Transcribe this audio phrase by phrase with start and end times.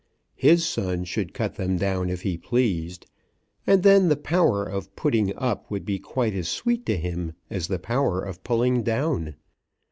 [0.35, 3.05] His son should cut them down if he pleased.
[3.67, 7.67] And then the power of putting up would be quite as sweet to him as
[7.67, 9.35] the power of pulling down.